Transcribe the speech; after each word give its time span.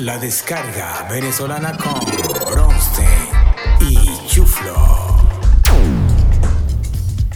La 0.00 0.18
descarga 0.18 1.06
venezolana 1.10 1.76
con 1.76 2.00
Bronstein 2.50 3.06
y 3.90 4.28
Chuflo. 4.28 4.74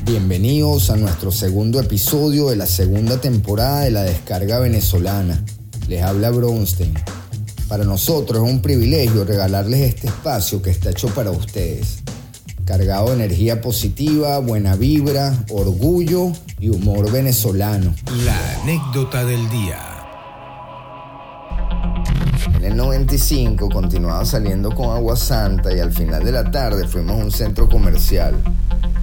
Bienvenidos 0.03 0.89
a 0.89 0.97
nuestro 0.97 1.31
segundo 1.31 1.79
episodio 1.79 2.49
de 2.49 2.57
la 2.57 2.65
segunda 2.65 3.21
temporada 3.21 3.83
de 3.83 3.91
la 3.91 4.03
descarga 4.03 4.61
venezolana. 4.61 5.45
Les 5.89 6.03
habla 6.03 6.31
Bronstein. 6.31 6.95
Para 7.69 7.85
nosotros 7.85 8.43
es 8.43 8.51
un 8.51 8.63
privilegio 8.63 9.27
regalarles 9.27 9.83
este 9.83 10.07
espacio 10.07 10.63
que 10.63 10.71
está 10.71 10.89
hecho 10.89 11.09
para 11.09 11.33
ustedes. 11.33 11.99
Cargado 12.65 13.09
de 13.09 13.25
energía 13.25 13.61
positiva, 13.61 14.39
buena 14.39 14.75
vibra, 14.75 15.35
orgullo 15.51 16.33
y 16.59 16.71
humor 16.71 17.13
venezolano. 17.13 17.95
La 18.25 18.63
anécdota 18.63 19.23
del 19.27 19.51
día. 19.51 19.94
95 22.95 23.71
continuaba 23.71 24.25
saliendo 24.25 24.71
con 24.73 24.91
Agua 24.91 25.17
Santa 25.17 25.75
y 25.75 25.81
al 25.81 25.91
final 25.91 26.23
de 26.23 26.31
la 26.31 26.49
tarde 26.49 26.87
fuimos 26.87 27.21
a 27.21 27.25
un 27.25 27.33
centro 27.33 27.69
comercial. 27.69 28.37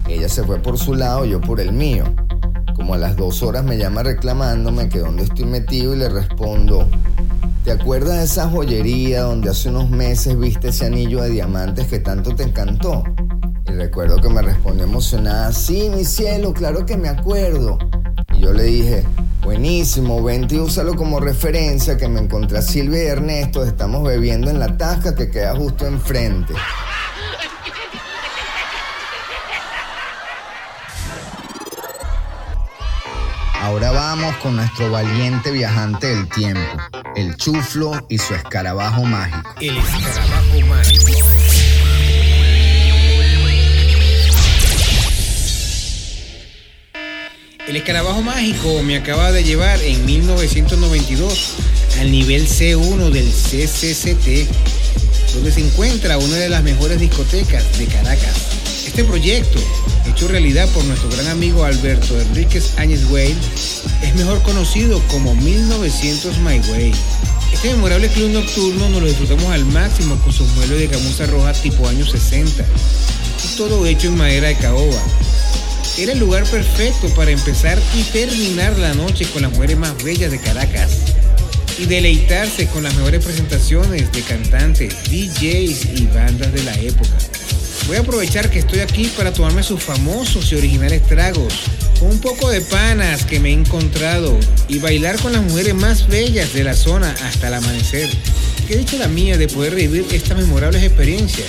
Ella 0.08 0.30
se 0.30 0.46
fue 0.46 0.60
por 0.60 0.78
su 0.78 0.96
lado, 0.96 1.26
yo 1.26 1.42
por 1.42 1.60
el 1.60 1.74
mío. 1.74 2.06
Como 2.74 2.94
a 2.94 2.98
las 2.98 3.18
dos 3.18 3.44
horas 3.44 3.66
me 3.66 3.78
llama 3.78 4.02
reclamándome 4.02 4.88
que 4.88 5.00
dónde 5.00 5.24
estoy 5.24 5.44
metido 5.44 5.94
y 5.94 5.98
le 5.98 6.08
respondo, 6.08 6.88
¿te 7.66 7.74
acuerdas 7.74 8.20
de 8.20 8.24
esa 8.24 8.50
joyería 8.50 9.24
donde 9.24 9.50
hace 9.50 9.68
unos 9.68 9.90
meses 9.90 10.40
viste 10.40 10.70
ese 10.70 10.86
anillo 10.86 11.22
de 11.22 11.32
diamantes 11.32 11.88
que 11.88 12.00
tanto 12.00 12.34
te 12.34 12.44
encantó? 12.44 13.04
Y 13.68 13.72
recuerdo 13.74 14.22
que 14.22 14.30
me 14.30 14.42
respondió 14.42 14.86
emocionada, 14.86 15.52
sí, 15.52 15.92
mi 15.94 16.06
cielo, 16.06 16.54
claro 16.54 16.86
que 16.86 16.96
me 16.96 17.10
acuerdo. 17.10 17.78
Y 18.34 18.40
yo 18.40 18.54
le 18.54 18.64
dije, 18.64 19.04
buenísimo, 19.42 20.24
vente 20.24 20.56
y 20.56 20.60
úsalo 20.60 20.96
como 20.96 21.20
referencia 21.20 21.98
que 21.98 22.08
me 22.08 22.20
encontré 22.20 22.62
Silvia 22.62 23.04
y 23.04 23.08
Ernesto, 23.08 23.64
estamos 23.64 24.04
bebiendo 24.04 24.50
en 24.50 24.60
la 24.60 24.78
tasca 24.78 25.16
que 25.16 25.30
queda 25.30 25.56
justo 25.56 25.86
enfrente. 25.86 26.54
Ahora 33.62 33.92
vamos 33.92 34.36
con 34.38 34.56
nuestro 34.56 34.92
valiente 34.92 35.52
viajante 35.52 36.08
del 36.08 36.28
tiempo, 36.30 36.78
el 37.16 37.38
chuflo 37.38 37.92
y 38.10 38.18
su 38.18 38.34
escarabajo 38.34 39.04
mágico. 39.04 39.50
El 39.62 39.78
El 47.72 47.78
escarabajo 47.78 48.22
mágico 48.22 48.84
me 48.84 48.98
acaba 48.98 49.32
de 49.32 49.46
llevar 49.46 49.82
en 49.82 50.06
1992 50.06 51.52
al 52.02 52.12
nivel 52.12 52.46
C1 52.46 53.12
del 53.12 53.32
CCCT, 53.32 55.34
donde 55.34 55.54
se 55.54 55.62
encuentra 55.62 56.18
una 56.18 56.36
de 56.36 56.50
las 56.50 56.64
mejores 56.64 57.00
discotecas 57.00 57.64
de 57.80 57.86
Caracas. 57.86 58.36
Este 58.86 59.06
proyecto, 59.06 59.58
hecho 60.06 60.28
realidad 60.28 60.68
por 60.74 60.84
nuestro 60.84 61.08
gran 61.12 61.28
amigo 61.28 61.64
Alberto 61.64 62.20
Enríquez 62.20 62.78
Áñez 62.78 63.10
Way, 63.10 63.34
es 64.04 64.16
mejor 64.16 64.42
conocido 64.42 65.02
como 65.08 65.34
1900 65.36 66.40
My 66.40 66.60
Way. 66.74 66.92
Este 67.54 67.70
memorable 67.70 68.10
club 68.10 68.32
nocturno 68.32 68.90
nos 68.90 69.02
lo 69.02 69.08
disfrutamos 69.08 69.46
al 69.46 69.64
máximo 69.64 70.18
con 70.18 70.34
sus 70.34 70.50
muebles 70.56 70.78
de 70.78 70.88
gamuza 70.88 71.26
roja 71.28 71.54
tipo 71.54 71.88
años 71.88 72.12
60 72.12 72.66
y 73.46 73.56
todo 73.56 73.86
hecho 73.86 74.10
en 74.10 74.18
madera 74.18 74.50
de 74.50 74.58
caoba. 74.58 75.02
Era 76.02 76.14
el 76.14 76.20
lugar 76.20 76.46
perfecto 76.46 77.14
para 77.14 77.30
empezar 77.30 77.80
y 77.94 78.02
terminar 78.06 78.76
la 78.80 78.96
noche 78.96 79.24
con 79.32 79.44
las 79.44 79.52
mujeres 79.52 79.78
más 79.78 80.04
bellas 80.04 80.32
de 80.32 80.40
Caracas 80.40 80.98
y 81.78 81.86
deleitarse 81.86 82.66
con 82.66 82.82
las 82.82 82.96
mejores 82.96 83.24
presentaciones 83.24 84.12
de 84.12 84.24
cantantes, 84.24 84.96
DJs 85.12 86.00
y 86.00 86.08
bandas 86.12 86.52
de 86.54 86.64
la 86.64 86.74
época. 86.80 87.12
Voy 87.86 87.98
a 87.98 88.00
aprovechar 88.00 88.50
que 88.50 88.58
estoy 88.58 88.80
aquí 88.80 89.12
para 89.16 89.32
tomarme 89.32 89.62
sus 89.62 89.84
famosos 89.84 90.52
y 90.52 90.56
originales 90.56 91.06
tragos, 91.06 91.54
con 92.00 92.10
un 92.10 92.20
poco 92.20 92.50
de 92.50 92.62
panas 92.62 93.24
que 93.24 93.40
me 93.40 93.50
he 93.50 93.54
encontrado 93.54 94.40
y 94.68 94.80
bailar 94.80 95.20
con 95.22 95.34
las 95.34 95.44
mujeres 95.44 95.76
más 95.76 96.08
bellas 96.08 96.52
de 96.52 96.64
la 96.64 96.74
zona 96.74 97.16
hasta 97.26 97.50
el 97.50 97.54
amanecer. 97.54 98.10
Qué 98.68 98.76
dicha 98.76 98.98
la 98.98 99.08
mía 99.08 99.38
de 99.38 99.48
poder 99.48 99.76
revivir 99.76 100.08
estas 100.12 100.36
memorables 100.36 100.82
experiencias. 100.82 101.46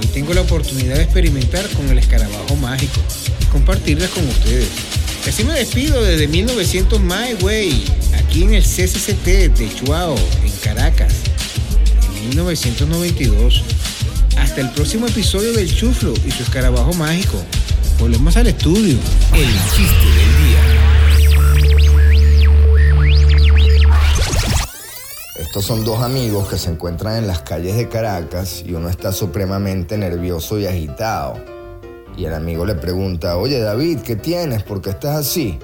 Hoy 0.00 0.06
tengo 0.08 0.32
la 0.32 0.42
oportunidad 0.42 0.96
de 0.96 1.02
experimentar 1.02 1.68
con 1.70 1.88
el 1.88 1.98
escarabajo 1.98 2.54
mágico 2.56 3.00
y 3.40 3.44
compartirlas 3.46 4.10
con 4.10 4.28
ustedes. 4.28 4.68
Así 5.26 5.42
me 5.42 5.54
despido 5.54 6.02
desde 6.02 6.28
1900 6.28 7.00
My 7.00 7.34
Way, 7.42 7.84
aquí 8.14 8.44
en 8.44 8.54
el 8.54 8.62
CCCT 8.62 9.24
de 9.24 9.68
Chuao, 9.74 10.14
en 10.44 10.52
Caracas, 10.62 11.12
en 12.16 12.28
1992. 12.28 13.64
Hasta 14.36 14.60
el 14.60 14.70
próximo 14.70 15.08
episodio 15.08 15.52
del 15.52 15.74
Chuflo 15.74 16.14
y 16.24 16.30
su 16.30 16.44
escarabajo 16.44 16.92
mágico. 16.92 17.42
Volvemos 17.98 18.36
al 18.36 18.46
estudio. 18.46 18.96
Estos 25.58 25.76
son 25.76 25.84
dos 25.84 26.00
amigos 26.02 26.48
que 26.48 26.56
se 26.56 26.70
encuentran 26.70 27.16
en 27.16 27.26
las 27.26 27.40
calles 27.40 27.74
de 27.74 27.88
Caracas 27.88 28.62
y 28.64 28.74
uno 28.74 28.88
está 28.88 29.10
supremamente 29.10 29.98
nervioso 29.98 30.56
y 30.56 30.66
agitado. 30.66 31.34
Y 32.16 32.26
el 32.26 32.34
amigo 32.34 32.64
le 32.64 32.76
pregunta, 32.76 33.36
oye 33.36 33.58
David, 33.58 34.02
¿qué 34.02 34.14
tienes? 34.14 34.62
¿Por 34.62 34.80
qué 34.80 34.90
estás 34.90 35.16
así? 35.16 35.58